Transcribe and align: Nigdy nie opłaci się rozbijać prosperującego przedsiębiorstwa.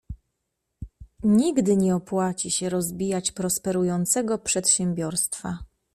Nigdy 1.23 1.77
nie 1.77 1.95
opłaci 1.95 2.51
się 2.51 2.69
rozbijać 2.69 3.31
prosperującego 3.31 4.37
przedsiębiorstwa. 4.37 5.57